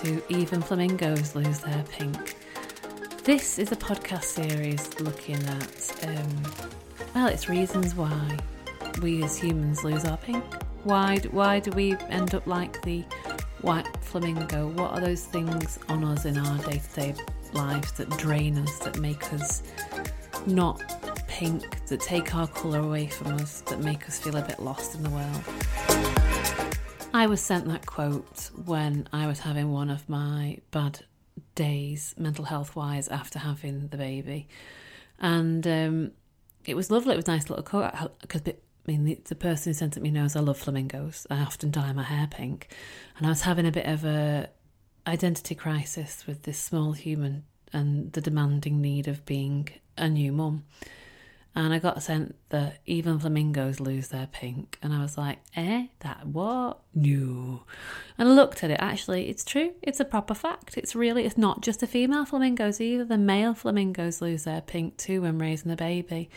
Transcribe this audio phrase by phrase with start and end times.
[0.00, 2.34] to Even Flamingos Lose Their Pink.
[3.24, 6.42] This is a podcast series looking at, um,
[7.14, 8.38] well, it's reasons why
[9.02, 10.42] we as humans lose our pink.
[10.84, 13.04] Why, why do we end up like the
[13.60, 14.68] white flamingo?
[14.68, 17.14] What are those things on us in our day to day
[17.52, 19.62] lives that drain us, that make us
[20.46, 20.80] not
[21.28, 24.94] pink, that take our colour away from us, that make us feel a bit lost
[24.94, 25.42] in the world?
[27.14, 31.00] I was sent that quote when I was having one of my bad
[31.54, 34.48] days, mental health wise, after having the baby.
[35.18, 36.12] And um,
[36.64, 37.12] it was lovely.
[37.12, 38.54] It was a nice little quote because I
[38.86, 41.26] mean, the, the, person who sent it me knows I love flamingos.
[41.30, 42.68] I often dye my hair pink.
[43.18, 44.48] And I was having a bit of a
[45.06, 50.64] identity crisis with this small human and the demanding need of being a new mum
[51.54, 54.78] and I got sent that even flamingos lose their pink.
[54.82, 56.80] And I was like, eh, that what?
[56.94, 57.64] No.
[58.16, 58.78] And I looked at it.
[58.80, 59.72] Actually, it's true.
[59.82, 60.78] It's a proper fact.
[60.78, 63.04] It's really, it's not just the female flamingos either.
[63.04, 66.30] The male flamingos lose their pink too when raising a baby.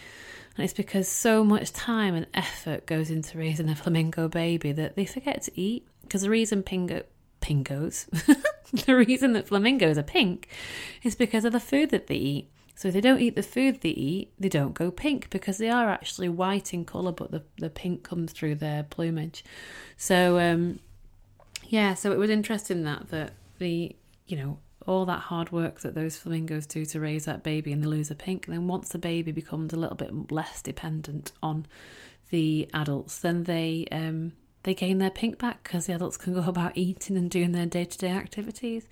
[0.58, 4.98] And it's because so much time and effort goes into raising a flamingo baby that
[4.98, 5.88] they forget to eat.
[6.02, 7.04] Because the reason pingo,
[7.42, 8.06] pingos,
[8.86, 10.50] the reason that flamingos are pink
[11.04, 12.52] is because of the food that they eat.
[12.76, 15.70] So if they don't eat the food they eat, they don't go pink because they
[15.70, 19.46] are actually white in colour, but the, the pink comes through their plumage.
[19.96, 20.80] So um,
[21.64, 23.96] yeah, so it was interesting that that the
[24.28, 27.82] you know all that hard work that those flamingos do to raise that baby and
[27.82, 28.46] they lose a pink.
[28.48, 31.66] And then once the baby becomes a little bit less dependent on
[32.30, 36.44] the adults, then they um, they gain their pink back because the adults can go
[36.44, 38.88] about eating and doing their day to day activities.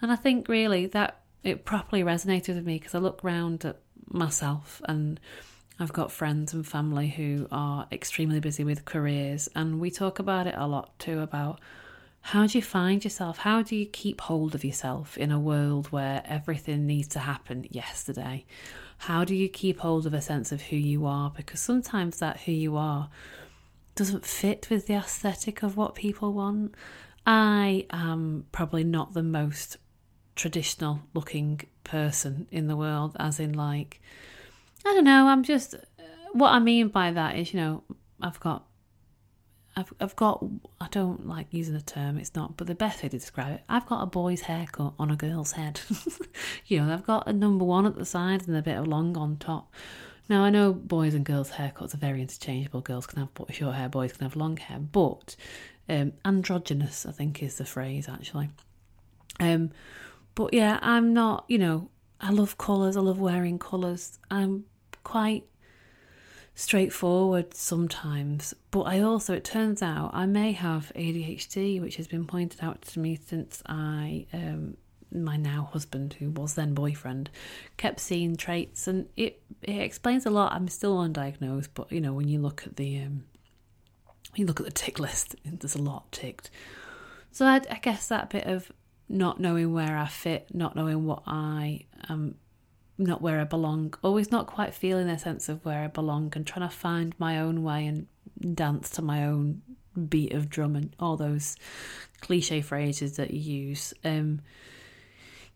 [0.00, 3.80] And I think really that it properly resonated with me because I look round at
[4.08, 5.18] myself and
[5.78, 10.46] I've got friends and family who are extremely busy with careers, and we talk about
[10.46, 11.60] it a lot too about
[12.20, 13.38] how do you find yourself?
[13.38, 17.66] How do you keep hold of yourself in a world where everything needs to happen
[17.70, 18.44] yesterday?
[18.98, 21.32] How do you keep hold of a sense of who you are?
[21.36, 23.10] Because sometimes that who you are
[23.96, 26.76] doesn't fit with the aesthetic of what people want.
[27.26, 29.78] I am probably not the most
[30.36, 34.00] traditional looking person in the world, as in, like,
[34.84, 35.74] I don't know, I'm just,
[36.32, 37.84] what I mean by that is, you know,
[38.20, 38.66] I've got.
[39.74, 40.44] I've, I've got,
[40.82, 43.62] I don't like using the term, it's not, but the best way to describe it,
[43.70, 45.80] I've got a boy's haircut on a girl's head.
[46.66, 49.16] you know, I've got a number one at the sides and a bit of long
[49.16, 49.72] on top.
[50.28, 52.82] Now, I know boys and girls' haircuts are very interchangeable.
[52.82, 55.36] Girls can have short hair, boys can have long hair, but
[55.88, 58.50] um, androgynous, I think, is the phrase actually.
[59.40, 59.70] Um,
[60.34, 64.18] but yeah, I'm not, you know, I love colours, I love wearing colours.
[64.30, 64.64] I'm
[65.04, 65.44] quite
[66.54, 72.26] straightforward sometimes, but I also, it turns out, I may have ADHD, which has been
[72.26, 74.76] pointed out to me since I, um,
[75.14, 77.30] my now husband, who was then boyfriend,
[77.76, 80.52] kept seeing traits, and it it explains a lot.
[80.52, 83.24] I'm still undiagnosed, but you know, when you look at the um,
[84.34, 86.50] you look at the tick list, there's a lot ticked.
[87.30, 88.70] So I, I guess that bit of
[89.12, 92.36] not knowing where I fit, not knowing what I am,
[92.98, 96.46] not where I belong, always not quite feeling a sense of where I belong and
[96.46, 98.06] trying to find my own way and
[98.54, 99.62] dance to my own
[100.08, 101.56] beat of drum and all those
[102.20, 103.92] cliche phrases that you use.
[104.04, 104.40] Um,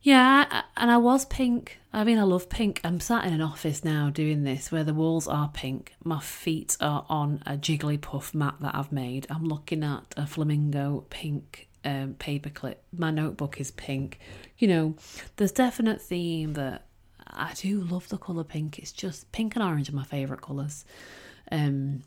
[0.02, 1.80] yeah, and I was pink.
[1.92, 2.80] I mean, I love pink.
[2.84, 5.94] I'm sat in an office now doing this where the walls are pink.
[6.04, 9.26] My feet are on a Jigglypuff mat that I've made.
[9.30, 12.76] I'm looking at a flamingo pink um, paperclip.
[12.92, 14.18] My notebook is pink.
[14.58, 14.94] You know,
[15.36, 16.86] there's definite theme that
[17.26, 18.78] I do love the colour pink.
[18.78, 20.84] It's just pink and orange are my favourite colours.
[21.50, 22.02] Um,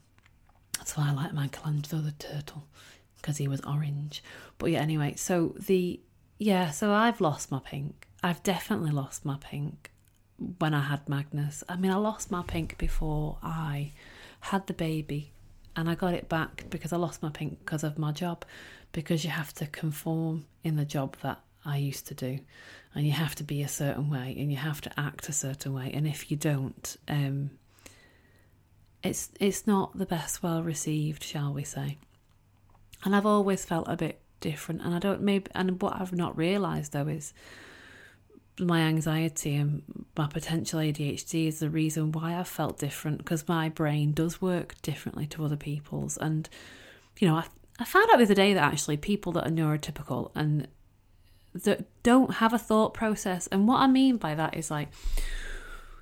[0.78, 2.68] that's why I like Michelangelo the turtle
[3.16, 4.22] because he was orange.
[4.58, 6.00] But yeah, anyway, so the
[6.38, 8.08] yeah, so I've lost my pink.
[8.22, 9.92] I've definitely lost my pink
[10.58, 11.64] when I had Magnus.
[11.70, 13.94] I mean, I lost my pink before I
[14.42, 15.32] had the baby
[15.80, 18.44] and I got it back because I lost my pink because of my job
[18.92, 22.40] because you have to conform in the job that I used to do,
[22.94, 25.74] and you have to be a certain way, and you have to act a certain
[25.74, 27.52] way, and if you don't, um,
[29.04, 31.98] it's it's not the best well received, shall we say?
[33.06, 36.38] And I've always felt a bit different, and I don't maybe, and what I've not
[36.38, 37.34] realised though is
[38.60, 39.84] my anxiety and
[40.18, 44.76] my potential ADHD is the reason why I felt different because my brain does work
[44.82, 46.18] differently to other people's.
[46.18, 46.50] And,
[47.20, 47.46] you know, I,
[47.80, 50.68] I found out the other day that actually people that are neurotypical and
[51.54, 54.90] that don't have a thought process, and what I mean by that is like,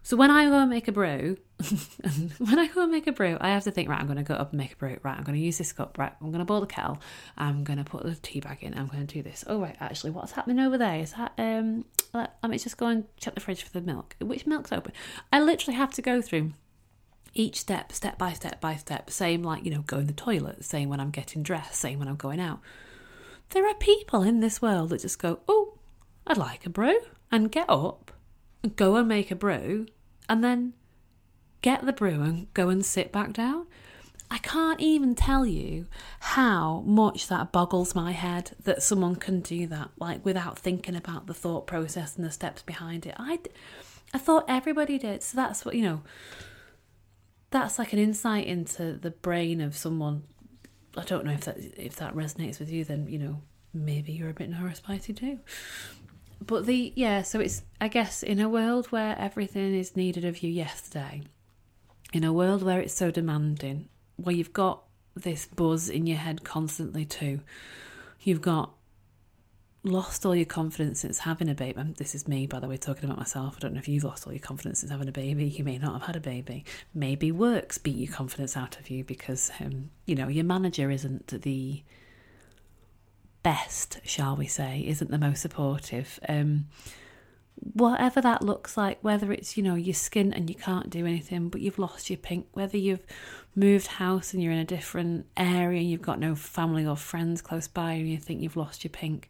[0.08, 1.36] So when I go and make a brew,
[2.38, 4.24] when I go and make a brew, I have to think, right, I'm going to
[4.24, 4.98] go up and make a brew.
[5.04, 5.98] Right, I'm going to use this cup.
[5.98, 7.00] Right, I'm going to boil the kettle.
[7.38, 8.74] I'm going to put the tea bag in.
[8.74, 9.44] I'm going to do this.
[9.48, 11.02] Oh, right, actually, what's happening over there?
[11.02, 11.84] Is that, um,
[12.14, 14.16] let, let me just go and check the fridge for the milk.
[14.22, 14.94] Which milk's open?
[15.34, 16.54] I literally have to go through
[17.34, 19.10] each step, step by step by step.
[19.10, 22.08] Same like, you know, going to the toilet, same when I'm getting dressed, same when
[22.08, 22.62] I'm going out.
[23.50, 25.74] There are people in this world that just go, oh,
[26.26, 28.14] I'd like a brew, and get up,
[28.78, 29.88] go and make a brew,
[30.30, 30.74] and then
[31.62, 33.68] get the brew and go and sit back down.
[34.30, 35.88] I can't even tell you
[36.20, 41.28] how much that boggles my head that someone can do that, like without thinking about
[41.28, 43.16] the thought process and the steps behind it.
[43.18, 43.40] I,
[44.14, 45.24] I thought everybody did.
[45.24, 46.02] So that's what, you know,
[47.52, 50.24] that's like an insight into the brain of someone.
[50.98, 53.42] I don't know if that if that resonates with you, then you know
[53.74, 55.40] maybe you're a bit neurospicy too
[56.46, 60.44] but the yeah, so it's I guess in a world where everything is needed of
[60.44, 61.24] you yesterday,
[62.14, 64.84] in a world where it's so demanding, where you've got
[65.16, 67.42] this buzz in your head constantly too,
[68.22, 68.74] you've got
[69.84, 71.82] lost all your confidence since having a baby.
[71.98, 73.56] This is me, by the way, talking about myself.
[73.56, 75.46] I don't know if you've lost all your confidence since having a baby.
[75.46, 76.66] You may not have had a baby.
[76.94, 81.28] Maybe works beat your confidence out of you because, um, you know, your manager isn't
[81.42, 81.84] the
[83.48, 86.20] best, shall we say, isn't the most supportive.
[86.28, 86.66] Um,
[87.56, 91.48] whatever that looks like, whether it's, you know, your skin and you can't do anything,
[91.48, 93.06] but you've lost your pink, whether you've
[93.56, 97.42] moved house and you're in a different area and you've got no family or friends
[97.42, 99.30] close by and you think you've lost your pink.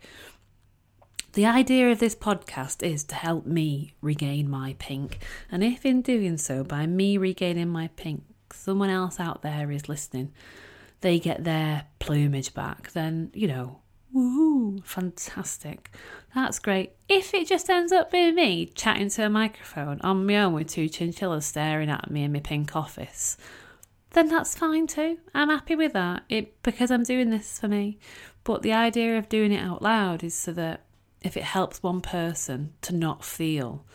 [1.33, 5.19] The idea of this podcast is to help me regain my pink.
[5.51, 9.87] And if in doing so, by me regaining my pink, someone else out there is
[9.87, 10.33] listening,
[11.01, 13.81] they get their plumage back, then, you know,
[14.15, 15.91] Woohoo, fantastic.
[16.33, 16.93] That's great.
[17.09, 20.67] If it just ends up being me chatting to a microphone on my own with
[20.67, 23.37] two chinchillas staring at me in my pink office,
[24.11, 25.17] then that's fine too.
[25.33, 26.23] I'm happy with that.
[26.29, 27.99] It because I'm doing this for me.
[28.43, 30.85] But the idea of doing it out loud is so that
[31.21, 33.85] if it helps one person to not feel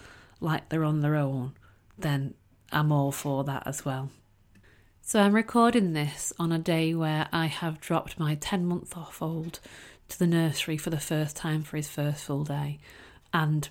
[0.40, 1.54] like they're on their own,
[1.98, 2.34] then
[2.70, 4.10] I'm all for that as well.
[5.00, 9.20] So I'm recording this on a day where I have dropped my 10 month off
[9.20, 9.58] old
[10.08, 12.78] to the nursery for the first time for his first full day.
[13.32, 13.68] And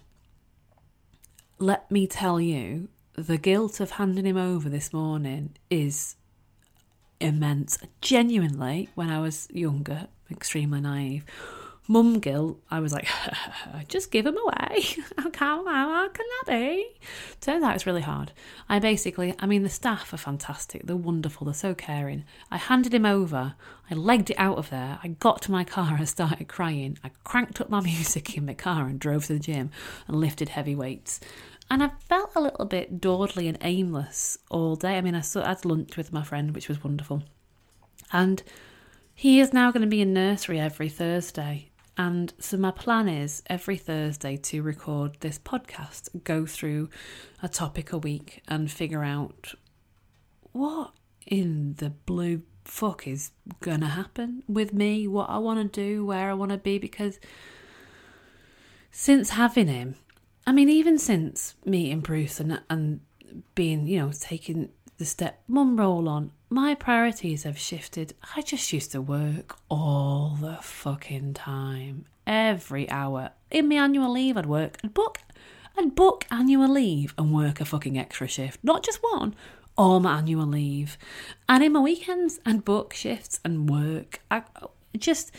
[1.60, 6.16] let me tell you, the guilt of handing him over this morning is
[7.20, 7.78] immense.
[8.02, 11.24] Genuinely, when I was younger, extremely naive,
[11.88, 13.08] mum guilt, I was like,
[13.88, 14.86] just give him away.
[15.18, 16.88] how, how can that be?
[17.40, 18.32] Turns out it's really hard.
[18.70, 20.86] I basically, I mean, the staff are fantastic.
[20.86, 21.46] They're wonderful.
[21.46, 22.24] They're so caring.
[22.50, 23.56] I handed him over.
[23.90, 25.00] I legged it out of there.
[25.04, 26.98] I got to my car and started crying.
[27.04, 29.72] I cranked up my music in my car and drove to the gym
[30.08, 31.20] and lifted heavy weights.
[31.70, 34.98] And I felt a little bit dawdly and aimless all day.
[34.98, 37.24] I mean, I had lunch with my friend, which was wonderful.
[38.12, 38.44] And
[39.16, 41.71] he is now going to be in nursery every Thursday.
[41.98, 46.90] And so, my plan is every Thursday to record this podcast, go through
[47.44, 49.54] a topic a week and figure out
[50.52, 50.94] what
[51.28, 56.30] in the blue fuck is gonna happen with me, what I want to do, where
[56.30, 56.78] I want to be.
[56.78, 57.20] Because
[58.92, 59.96] since having him,
[60.46, 63.02] I mean, even since meeting Bruce and, and
[63.56, 68.14] being, you know, taking the step mum role on, my priorities have shifted.
[68.36, 73.32] I just used to work all the fucking time, every hour.
[73.50, 75.20] In my annual leave, I'd work and book
[75.78, 79.34] and book annual leave and work a fucking extra shift, not just one,
[79.78, 80.98] all my annual leave,
[81.48, 84.22] and in my weekends and book shifts and work.
[84.30, 84.44] I
[84.98, 85.34] just.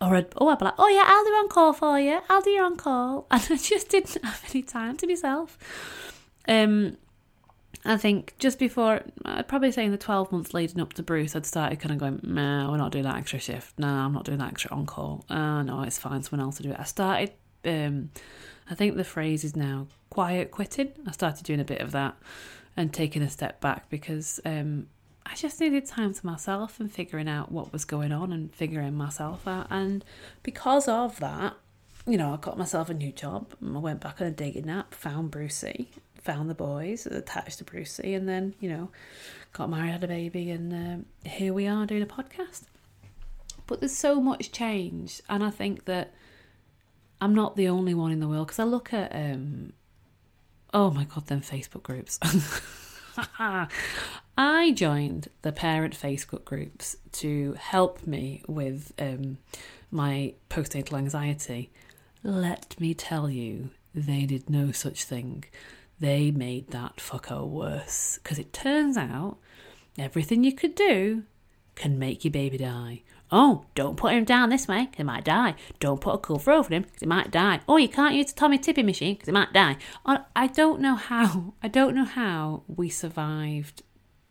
[0.00, 2.20] Or I'd, oh, I'd be like, oh yeah, I'll do on call for you.
[2.28, 5.56] I'll do your on call, and I just didn't have any time to myself.
[6.46, 6.98] Um,
[7.86, 11.36] I think just before, I'd probably say in the 12 months leading up to Bruce,
[11.36, 13.78] I'd started kind of going, no, we're not doing that extra shift.
[13.78, 15.24] No, I'm not doing that extra on call.
[15.28, 16.76] Uh, no, it's fine, someone else to do it.
[16.78, 17.32] I started,
[17.64, 18.10] um,
[18.70, 20.92] I think the phrase is now quiet quitting.
[21.06, 22.16] I started doing a bit of that
[22.74, 24.86] and taking a step back because um,
[25.26, 28.94] I just needed time to myself and figuring out what was going on and figuring
[28.94, 29.66] myself out.
[29.70, 30.04] And
[30.42, 31.54] because of that,
[32.06, 33.54] you know, I got myself a new job.
[33.62, 35.90] I went back on a digging nap, found Brucey,
[36.24, 38.90] found the boys, attached to Brucey, and then, you know,
[39.52, 42.62] got married, had a baby, and um, here we are doing a podcast.
[43.66, 46.14] But there's so much change, and I think that
[47.20, 49.74] I'm not the only one in the world because I look at, um,
[50.72, 52.18] oh my god, them Facebook groups.
[54.36, 59.38] I joined the parent Facebook groups to help me with um,
[59.90, 61.70] my postnatal anxiety.
[62.22, 65.44] Let me tell you, they did no such thing.
[66.00, 68.18] They made that fucker worse.
[68.22, 69.38] Because it turns out
[69.98, 71.24] everything you could do
[71.74, 73.02] can make your baby die.
[73.30, 75.54] Oh, don't put him down this way, he might die.
[75.80, 77.60] Don't put a cover over him, because he might die.
[77.66, 79.76] Oh, you can't use a Tommee Tippee machine, because he might die.
[80.04, 83.82] I don't know how, I don't know how we survived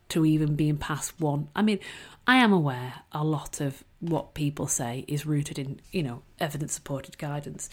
[0.09, 1.49] to even being past one.
[1.55, 1.79] I mean,
[2.27, 6.73] I am aware a lot of what people say is rooted in, you know, evidence
[6.73, 7.69] supported guidance,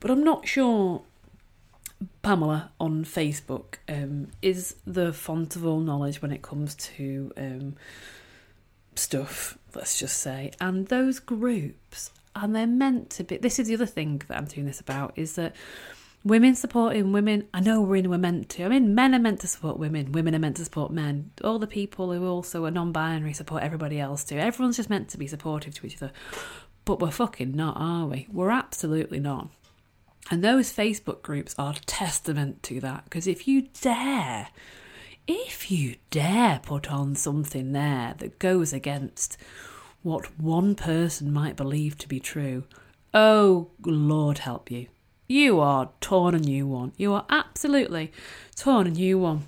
[0.00, 1.02] but I'm not sure
[2.22, 7.76] Pamela on Facebook um, is the font of all knowledge when it comes to um,
[8.94, 10.52] stuff, let's just say.
[10.60, 13.36] And those groups, and they're meant to be.
[13.36, 15.54] This is the other thing that I'm doing this about is that
[16.24, 17.48] women supporting women.
[17.52, 18.64] I know we're in, we're meant to.
[18.64, 21.30] I mean, men are meant to support women, women are meant to support men.
[21.44, 24.38] All the people who also are non binary support everybody else too.
[24.38, 26.12] Everyone's just meant to be supportive to each other.
[26.84, 28.26] But we're fucking not, are we?
[28.32, 29.50] We're absolutely not.
[30.30, 34.48] And those Facebook groups are testament to that because if you dare,
[35.26, 39.36] if you dare put on something there that goes against
[40.02, 42.64] what one person might believe to be true,
[43.12, 44.86] oh, Lord help you.
[45.28, 46.92] You are torn a new one.
[46.96, 48.12] You are absolutely
[48.56, 49.46] torn a new one.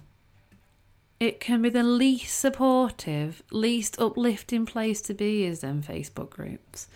[1.21, 6.89] It can be the least supportive, least uplifting place to be is them Facebook groups.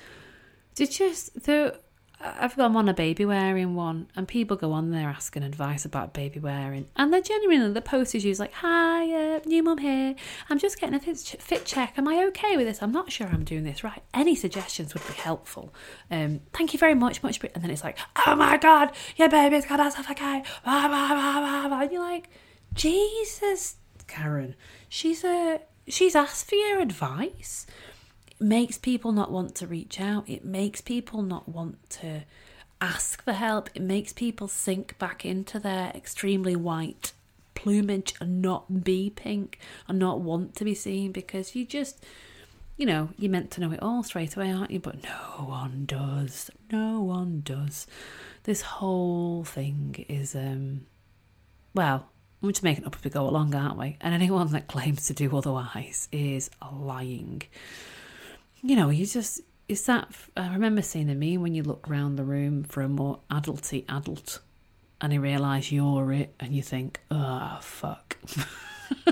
[0.75, 1.79] To just the
[2.21, 6.15] I've got on a baby wearing one, and people go on there asking advice about
[6.15, 10.17] baby wearing, and they're genuinely the post is used like, "Hi, uh, new mum here.
[10.51, 11.95] I'm just getting a fit, check.
[11.97, 12.83] Am I okay with this?
[12.83, 14.03] I'm not sure I'm doing this right.
[14.13, 15.73] Any suggestions would be helpful.
[16.11, 19.67] Um, thank you very much, much." And then it's like, "Oh my god, your baby's
[19.67, 22.31] got a suffocate." Blah, blah, blah, blah, And you're like,
[22.75, 23.77] "Jesus,
[24.09, 24.57] Karen,
[24.89, 27.67] she's a she's asked for your advice."
[28.41, 30.29] Makes people not want to reach out.
[30.29, 32.23] It makes people not want to
[32.81, 33.71] ask for help.
[33.75, 37.13] It makes people sink back into their extremely white
[37.55, 42.05] plumage and not be pink and not want to be seen because you just,
[42.77, 44.79] you know, you're meant to know it all straight away, aren't you?
[44.79, 46.51] But no one does.
[46.71, 47.87] No one does.
[48.45, 50.87] This whole thing is, um,
[51.75, 52.09] well,
[52.41, 53.97] we're just making up as we go along, aren't we?
[54.01, 57.43] And anyone that claims to do otherwise is lying
[58.63, 60.09] you know, you just it's that.
[60.37, 63.85] I remember seeing a meme when you look around the room for a more adulty
[63.89, 64.41] adult,
[65.01, 68.17] and you realise you're it, and you think, oh fuck.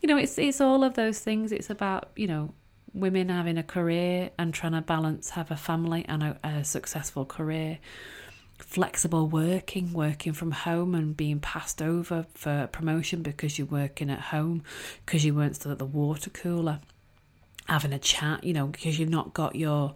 [0.00, 1.52] you know, it's it's all of those things.
[1.52, 2.54] It's about you know
[2.94, 7.24] women having a career and trying to balance have a family and a, a successful
[7.24, 7.78] career
[8.58, 14.18] flexible working, working from home and being passed over for promotion because you're working at
[14.18, 14.64] home
[15.06, 16.80] because you weren't still at the water cooler
[17.68, 19.94] having a chat, you know, because you've not got your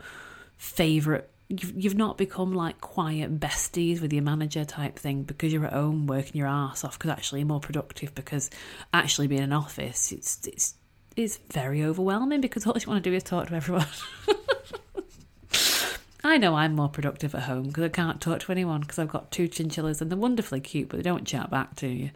[0.56, 5.66] favourite You've, you've not become like quiet besties with your manager type thing because you're
[5.66, 8.48] at home working your ass off because actually you're more productive because
[8.94, 10.76] actually being in an office it's it's
[11.14, 13.84] it's very overwhelming because all you want to do is talk to everyone.
[16.24, 19.08] I know I'm more productive at home because I can't talk to anyone because I've
[19.08, 22.10] got two chinchillas and they're wonderfully cute but they don't chat back to you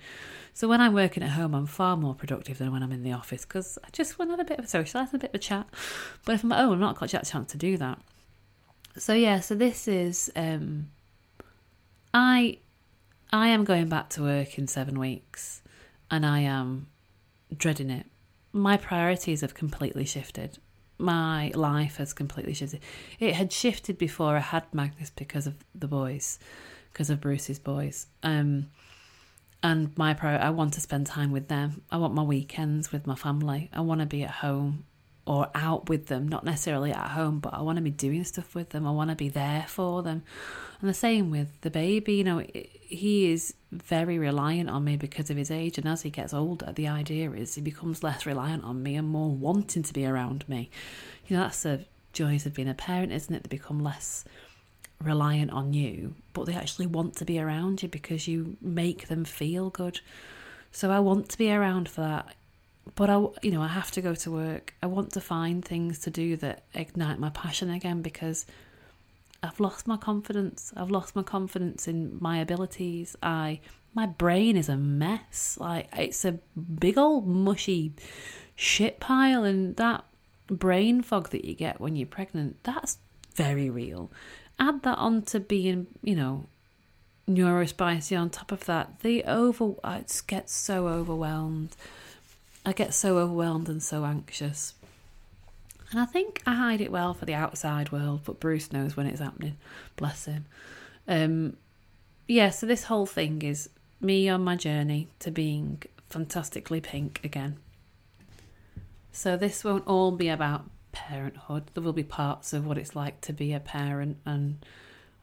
[0.56, 3.12] so when I'm working at home, I'm far more productive than when I'm in the
[3.12, 5.38] office because I just want to have a bit of a a bit of a
[5.38, 5.66] chat.
[6.24, 7.98] But if I'm at home, I've not got a chance to do that.
[8.96, 10.88] So yeah, so this is um,
[12.14, 12.56] I
[13.30, 15.60] I am going back to work in seven weeks,
[16.10, 16.86] and I am
[17.54, 18.06] dreading it.
[18.50, 20.56] My priorities have completely shifted.
[20.96, 22.80] My life has completely shifted.
[23.20, 26.38] It had shifted before I had Magnus because of the boys,
[26.94, 28.06] because of Bruce's boys.
[28.22, 28.68] Um,
[29.62, 31.82] and my priority, I want to spend time with them.
[31.90, 33.70] I want my weekends with my family.
[33.72, 34.84] I want to be at home
[35.26, 38.54] or out with them, not necessarily at home, but I want to be doing stuff
[38.54, 38.86] with them.
[38.86, 40.22] I want to be there for them.
[40.80, 45.30] And the same with the baby, you know, he is very reliant on me because
[45.30, 45.78] of his age.
[45.78, 49.08] And as he gets older, the idea is he becomes less reliant on me and
[49.08, 50.70] more wanting to be around me.
[51.26, 53.42] You know, that's the joys of being a parent, isn't it?
[53.42, 54.24] They become less
[55.02, 59.24] reliant on you, but they actually want to be around you because you make them
[59.24, 60.00] feel good.
[60.72, 62.34] So I want to be around for that.
[62.94, 64.74] But I, you know, I have to go to work.
[64.82, 68.46] I want to find things to do that ignite my passion again because
[69.42, 70.72] I've lost my confidence.
[70.76, 73.16] I've lost my confidence in my abilities.
[73.22, 73.60] I,
[73.94, 75.58] my brain is a mess.
[75.60, 76.38] Like it's a
[76.78, 77.92] big old mushy
[78.54, 80.04] shit pile, and that
[80.46, 82.98] brain fog that you get when you're pregnant, that's
[83.34, 84.10] very real
[84.58, 86.46] add that on to being, you know,
[87.28, 91.76] neurospicy on top of that, the over I just get so overwhelmed.
[92.64, 94.74] I get so overwhelmed and so anxious.
[95.90, 99.06] And I think I hide it well for the outside world, but Bruce knows when
[99.06, 99.56] it's happening.
[99.96, 100.46] Bless him.
[101.06, 101.56] Um,
[102.26, 103.70] yeah, so this whole thing is
[104.00, 107.58] me on my journey to being fantastically pink again.
[109.12, 110.64] So this won't all be about
[110.96, 111.70] parenthood.
[111.74, 114.64] There will be parts of what it's like to be a parent, and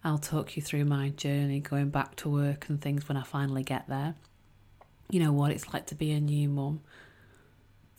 [0.03, 3.63] I'll talk you through my journey going back to work and things when I finally
[3.63, 4.13] get there.
[5.10, 6.82] You know what it's like to be a new mum.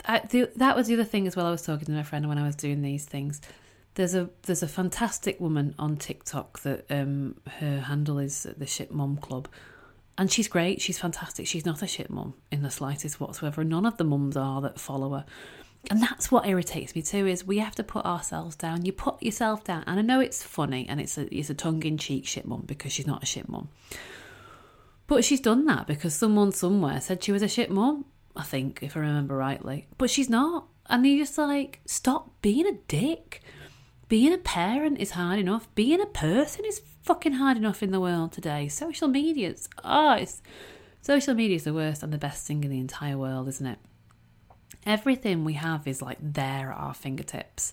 [0.07, 1.47] That was the other thing as well.
[1.47, 3.40] I was talking to my friend when I was doing these things.
[3.95, 8.93] There's a there's a fantastic woman on TikTok that um, her handle is the Shit
[8.93, 9.49] Mom Club,
[10.16, 10.81] and she's great.
[10.81, 11.47] She's fantastic.
[11.49, 13.64] She's not a shit mum in the slightest whatsoever.
[13.64, 15.25] None of the mums are that follow her.
[15.90, 18.84] And that's what irritates me too is we have to put ourselves down.
[18.84, 21.82] You put yourself down, and I know it's funny and it's a it's a tongue
[21.82, 23.68] in cheek shit mum because she's not a shit mum.
[25.06, 28.82] But she's done that because someone somewhere said she was a shit mum, I think,
[28.82, 29.86] if I remember rightly.
[29.98, 30.66] But she's not.
[30.86, 33.42] And you're just like, stop being a dick.
[34.08, 35.72] Being a parent is hard enough.
[35.74, 38.68] Being a person is fucking hard enough in the world today.
[38.68, 40.42] Social media's oh, it's
[41.00, 43.78] social media is the worst and the best thing in the entire world, isn't it?
[44.87, 47.73] Everything we have is like there at our fingertips.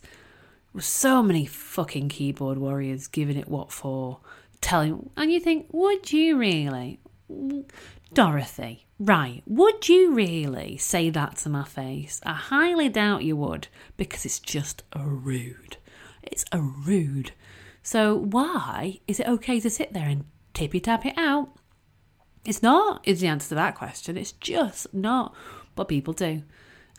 [0.80, 4.20] So many fucking keyboard warriors giving it what for,
[4.62, 7.00] telling, and you think, would you really?
[8.14, 12.20] Dorothy, right, would you really say that to my face?
[12.26, 15.78] I highly doubt you would, because it's just a rude.
[16.22, 17.32] It's a rude.
[17.84, 21.50] So why is it okay to sit there and tippy tap it out?
[22.46, 24.18] It's not, is the answer to that question.
[24.18, 25.34] It's just not.
[25.76, 26.44] But people do.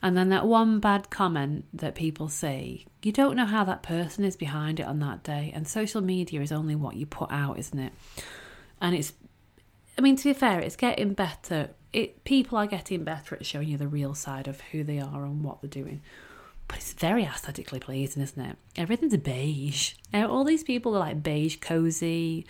[0.03, 4.25] And then that one bad comment that people say, you don't know how that person
[4.25, 5.53] is behind it on that day.
[5.55, 7.93] And social media is only what you put out, isn't it?
[8.81, 9.13] And it's,
[9.97, 11.71] I mean, to be fair, it's getting better.
[11.93, 15.25] It people are getting better at showing you the real side of who they are
[15.25, 16.03] and what they're doing.
[16.67, 18.57] But it's very aesthetically pleasing, isn't it?
[18.77, 19.93] Everything's beige.
[20.15, 22.47] All these people are like beige, cozy,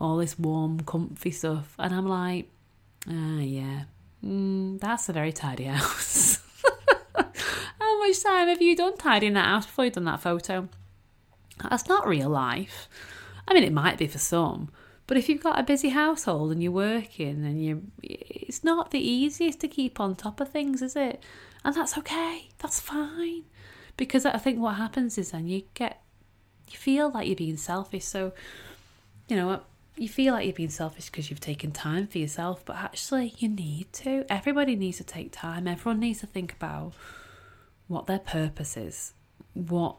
[0.00, 1.74] all this warm, comfy stuff.
[1.78, 2.48] And I'm like,
[3.08, 3.82] ah, yeah,
[4.24, 6.25] mm, that's a very tidy house.
[8.06, 10.68] Much time have you done tidying that house before you've done that photo?
[11.68, 12.88] That's not real life.
[13.48, 14.70] I mean, it might be for some,
[15.08, 19.00] but if you've got a busy household and you're working and you it's not the
[19.00, 21.20] easiest to keep on top of things, is it?
[21.64, 22.48] And that's okay.
[22.58, 23.42] That's fine.
[23.96, 26.00] Because I think what happens is then you get
[26.70, 28.04] you feel like you're being selfish.
[28.04, 28.32] So,
[29.26, 29.62] you know,
[29.96, 33.48] you feel like you're being selfish because you've taken time for yourself, but actually you
[33.48, 34.24] need to.
[34.28, 35.66] Everybody needs to take time.
[35.66, 36.92] Everyone needs to think about
[37.88, 39.14] what their purpose is,
[39.54, 39.96] what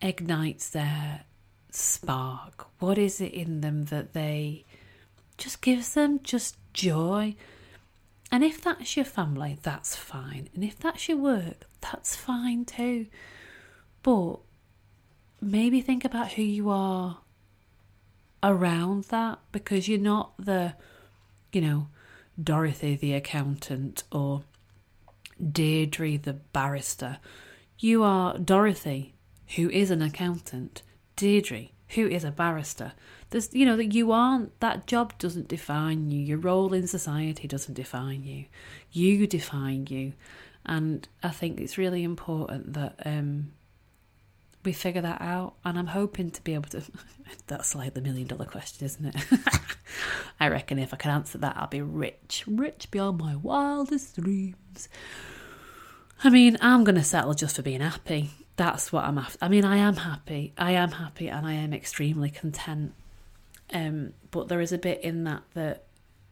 [0.00, 1.24] ignites their
[1.70, 4.64] spark, what is it in them that they
[5.36, 7.34] just gives them just joy.
[8.30, 10.50] And if that's your family, that's fine.
[10.54, 13.06] And if that's your work, that's fine too.
[14.02, 14.40] But
[15.40, 17.18] maybe think about who you are
[18.42, 20.74] around that because you're not the,
[21.52, 21.88] you know,
[22.40, 24.42] Dorothy the accountant or
[25.40, 27.18] Deirdre the barrister.
[27.78, 29.14] You are Dorothy,
[29.56, 30.82] who is an accountant,
[31.16, 32.92] Deirdre, who is a barrister.
[33.30, 36.20] There's, you know, that you aren't, that job doesn't define you.
[36.20, 38.46] Your role in society doesn't define you.
[38.90, 40.14] You define you.
[40.66, 43.52] And I think it's really important that um,
[44.68, 45.54] we figure that out.
[45.64, 46.82] And I'm hoping to be able to.
[47.46, 49.16] that's like the million dollar question, isn't it?
[50.40, 54.88] I reckon if I can answer that, I'll be rich, rich beyond my wildest dreams.
[56.22, 58.30] I mean, I'm going to settle just for being happy.
[58.56, 59.38] That's what I'm after.
[59.40, 60.52] I mean, I am happy.
[60.58, 62.92] I am happy and I am extremely content.
[63.72, 65.84] Um, but there is a bit in that that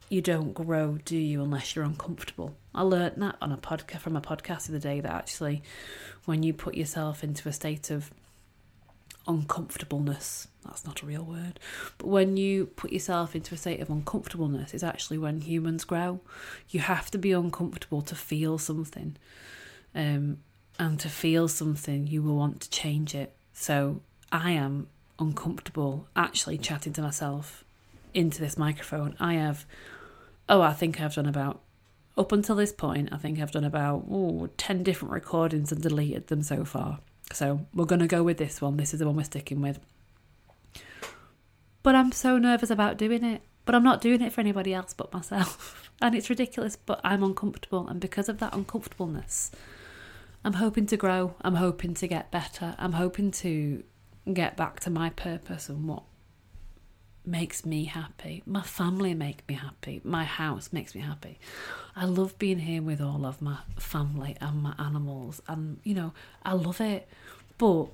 [0.08, 2.54] you don't grow, do you, unless you're uncomfortable.
[2.74, 5.62] I learned that on a podcast from a podcast the other day that actually
[6.26, 8.10] when you put yourself into a state of
[9.26, 11.58] uncomfortableness, that's not a real word,
[11.98, 16.20] but when you put yourself into a state of uncomfortableness, is actually when humans grow.
[16.68, 19.16] You have to be uncomfortable to feel something.
[19.94, 20.38] Um,
[20.78, 23.34] and to feel something, you will want to change it.
[23.52, 27.64] So I am uncomfortable actually chatting to myself
[28.12, 29.16] into this microphone.
[29.18, 29.64] I have,
[30.48, 31.60] oh, I think I've done about,
[32.18, 36.28] up until this point, I think I've done about oh, 10 different recordings and deleted
[36.28, 37.00] them so far.
[37.32, 38.76] So we're going to go with this one.
[38.76, 39.78] This is the one we're sticking with.
[41.82, 43.42] But I'm so nervous about doing it.
[43.64, 45.82] But I'm not doing it for anybody else but myself.
[46.02, 47.88] And it's ridiculous, but I'm uncomfortable.
[47.88, 49.50] And because of that uncomfortableness,
[50.44, 51.34] I'm hoping to grow.
[51.40, 52.74] I'm hoping to get better.
[52.78, 53.82] I'm hoping to
[54.30, 56.02] get back to my purpose and what
[57.26, 58.42] makes me happy.
[58.46, 60.00] My family make me happy.
[60.04, 61.38] My house makes me happy.
[61.94, 66.12] I love being here with all of my family and my animals and you know,
[66.44, 67.08] I love it.
[67.58, 67.86] But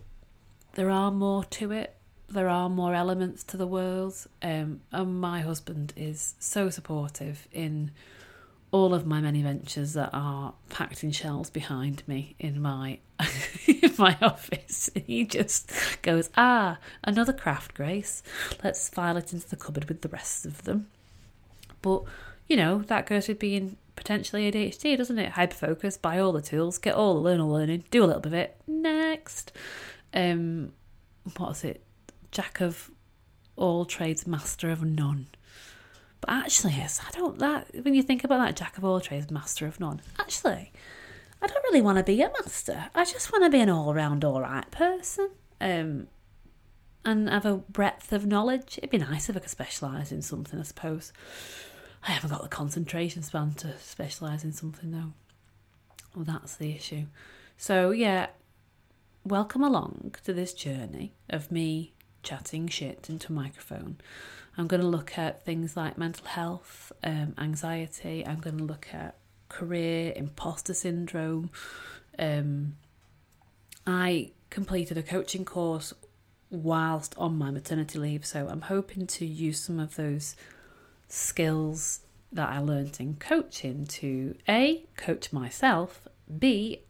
[0.74, 1.94] there are more to it.
[2.28, 4.14] there are more elements to the world.
[4.42, 7.90] Um, and my husband is so supportive in
[8.72, 12.98] all of my many ventures that are packed in shelves behind me in my
[13.66, 14.90] in my office.
[15.06, 15.70] He just
[16.02, 18.22] goes, "Ah, another craft, Grace.
[18.64, 20.88] Let's file it into the cupboard with the rest of them."
[21.82, 22.02] But
[22.48, 25.32] you know that goes with being potentially ADHD, doesn't it?
[25.32, 28.34] Hyperfocus, buy all the tools, get all the learner learning, do a little bit of
[28.34, 28.56] it.
[28.66, 29.52] Next,
[30.14, 30.72] um,
[31.36, 31.82] what's it?
[32.30, 32.90] Jack of
[33.54, 35.26] all trades, master of none.
[36.22, 37.38] But actually, yes, I don't.
[37.38, 40.00] That when you think about that, jack of all trades, master of none.
[40.18, 40.72] Actually,
[41.42, 42.86] I don't really want to be a master.
[42.94, 45.30] I just want to be an all-round, all right person.
[45.60, 46.06] Um,
[47.04, 48.78] and have a breadth of knowledge.
[48.78, 51.12] It'd be nice if I could specialise in something, I suppose.
[52.06, 55.12] I haven't got the concentration span to specialise in something though.
[56.14, 57.06] Well, that's the issue.
[57.56, 58.28] So yeah,
[59.24, 63.98] welcome along to this journey of me chatting shit into a microphone
[64.56, 68.26] I'm going to look at things like mental health, um, anxiety.
[68.26, 69.16] I'm going to look at
[69.48, 71.50] career, imposter syndrome.
[72.18, 72.76] Um,
[73.86, 75.94] I completed a coaching course
[76.50, 80.36] whilst on my maternity leave, so I'm hoping to use some of those
[81.08, 86.06] skills that I learned in coaching to A, coach myself,
[86.38, 86.82] B,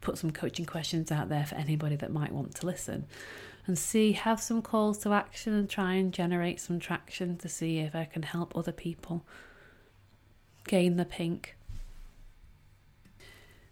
[0.00, 3.06] put some coaching questions out there for anybody that might want to listen
[3.68, 7.78] and see, have some calls to action and try and generate some traction to see
[7.78, 9.24] if I can help other people
[10.66, 11.56] gain the pink.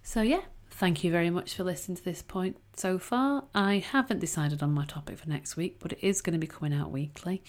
[0.02, 3.44] So, yeah, thank you very much for listening to this point so far.
[3.54, 6.46] I haven't decided on my topic for next week, but it is going to be
[6.46, 7.42] coming out weekly.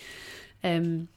[0.64, 1.10] Um,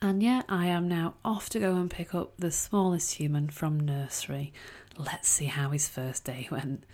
[0.00, 3.78] and yeah, I am now off to go and pick up the smallest human from
[3.78, 4.52] nursery.
[4.96, 6.84] Let's see how his first day went.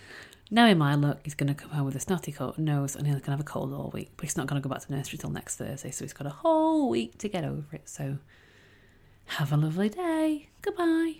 [0.51, 3.23] Knowing my luck, he's going to come home with a snotty nose, and he's going
[3.25, 4.11] to have a cold all week.
[4.17, 6.27] But he's not going to go back to nursery till next Thursday, so he's got
[6.27, 7.89] a whole week to get over it.
[7.89, 8.19] So
[9.27, 10.49] have a lovely day.
[10.63, 11.17] Goodbye.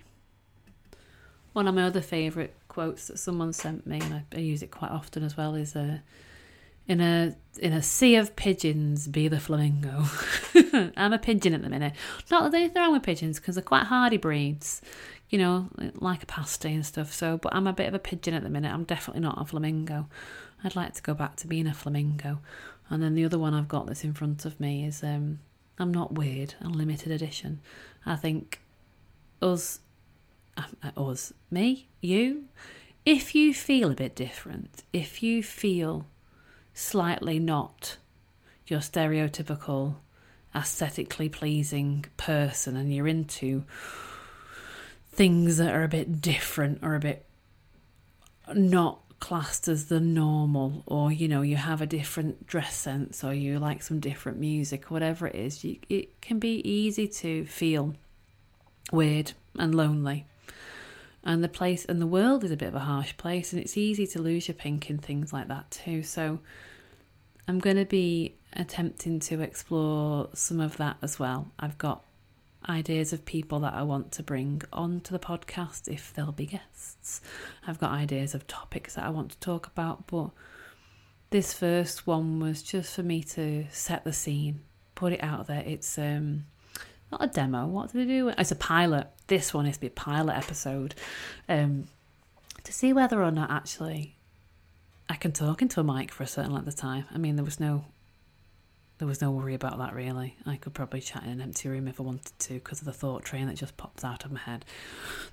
[1.53, 4.71] One of my other favourite quotes that someone sent me, and I, I use it
[4.71, 5.99] quite often as well, is uh,
[6.87, 10.05] in a in a sea of pigeons, be the flamingo.
[10.97, 11.93] I'm a pigeon at the minute.
[12.31, 14.81] Not that there's anything wrong with pigeons because they're quite hardy breeds
[15.29, 17.13] you know, like a pasty and stuff.
[17.13, 18.73] So, but I'm a bit of a pigeon at the minute.
[18.73, 20.07] I'm definitely not a flamingo.
[20.63, 22.39] I'd like to go back to being a flamingo.
[22.89, 25.39] And then the other one I've got that's in front of me is um,
[25.77, 27.61] I'm not weird, a limited edition.
[28.05, 28.59] I think
[29.41, 29.79] us,
[30.57, 32.45] uh, us, me, you,
[33.05, 36.07] if you feel a bit different, if you feel
[36.73, 37.97] slightly not
[38.67, 39.95] your stereotypical
[40.55, 43.63] aesthetically pleasing person and you're into
[45.19, 47.25] things that are a bit different or a bit
[48.55, 53.33] not classed as the normal or you know you have a different dress sense or
[53.33, 57.93] you like some different music whatever it is you, it can be easy to feel
[58.91, 60.25] weird and lonely.
[61.23, 63.77] And the place and the world is a bit of a harsh place and it's
[63.77, 66.01] easy to lose your pink in things like that too.
[66.03, 66.39] So
[67.47, 71.51] i'm going to be attempting to explore some of that as well.
[71.59, 72.03] I've got
[72.67, 77.21] ideas of people that I want to bring onto the podcast if they'll be guests.
[77.65, 80.31] I've got ideas of topics that I want to talk about, but
[81.29, 84.61] this first one was just for me to set the scene,
[84.95, 85.63] put it out there.
[85.65, 86.45] It's um
[87.11, 87.65] not a demo.
[87.67, 88.29] What do they do?
[88.29, 89.07] It's a pilot.
[89.27, 90.95] This one is to be a pilot episode.
[91.47, 91.87] Um
[92.63, 94.15] to see whether or not actually
[95.07, 97.05] I can talk into a mic for a certain length of time.
[97.13, 97.85] I mean, there was no
[98.99, 100.35] there was no worry about that really.
[100.45, 102.93] I could probably chat in an empty room if I wanted to because of the
[102.93, 104.65] thought train that just pops out of my head.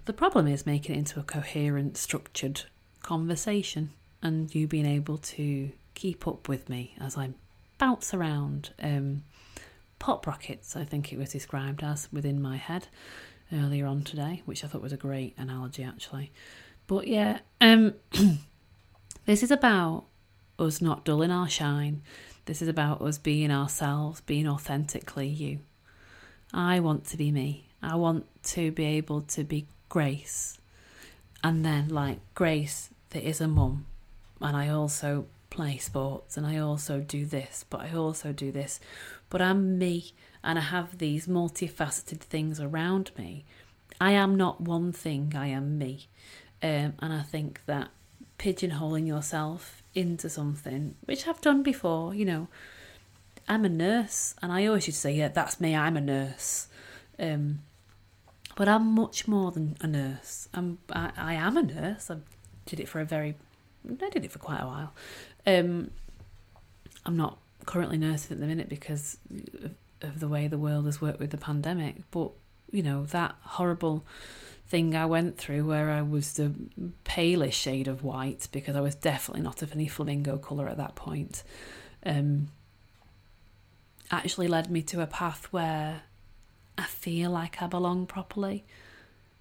[0.07, 2.63] The problem is making it into a coherent, structured
[3.03, 3.91] conversation
[4.23, 7.31] and you being able to keep up with me as I
[7.79, 8.71] bounce around.
[8.81, 9.25] Um,
[9.99, 12.87] pop rockets, I think it was described as within my head
[13.53, 16.31] earlier on today, which I thought was a great analogy actually.
[16.87, 17.95] But yeah, um,
[19.27, 20.05] this is about
[20.57, 22.03] us not dulling our shine
[22.47, 25.61] this is about us being ourselves, being authentically you.
[26.53, 27.69] I want to be me.
[27.83, 30.59] I want to be able to be Grace.
[31.45, 33.87] And then, like Grace, that is a mum.
[34.41, 38.81] And I also play sports and I also do this, but I also do this.
[39.31, 40.13] But I'm me
[40.45, 43.45] and I have these multifaceted things around me.
[44.01, 46.09] I am not one thing, I am me.
[46.63, 47.89] Um, and I think that
[48.39, 52.49] pigeonholing yourself into something, which I've done before, you know.
[53.49, 56.69] I'm a nurse, and I always used to say, yeah, that's me, I'm a nurse.
[57.19, 57.61] Um,
[58.57, 60.49] but I'm much more than a nurse.
[60.53, 62.11] I'm, I, I am a nurse.
[62.11, 62.17] I
[62.65, 63.37] did it for a very,
[63.89, 64.93] I did it for quite a while.
[65.47, 65.91] Um,
[67.05, 69.19] I'm not currently nursing at the minute because
[69.63, 71.97] of, of the way the world has worked with the pandemic.
[72.11, 72.33] But
[72.73, 74.05] you know that horrible
[74.69, 76.53] thing I went through where I was the
[77.05, 80.97] palest shade of white because I was definitely not of any flamingo colour at that
[80.97, 81.45] point.
[82.05, 82.49] Um,
[84.11, 86.03] actually led me to a path where
[86.77, 88.65] I feel like I belong properly.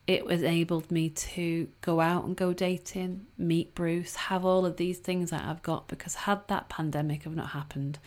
[0.08, 4.78] It was enabled me to go out and go dating, meet Bruce, have all of
[4.78, 7.98] these things that I've got because had that pandemic have not happened,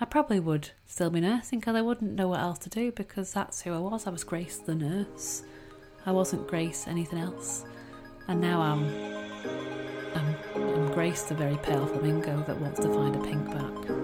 [0.00, 3.32] I probably would still be nursing because I wouldn't know what else to do because
[3.32, 4.06] that's who I was.
[4.06, 5.42] I was Grace the nurse.
[6.08, 7.66] I wasn't Grace anything else.
[8.28, 8.82] And now I'm,
[10.14, 13.97] I'm, I'm Grace the very pale flamingo that wants to find a pink back.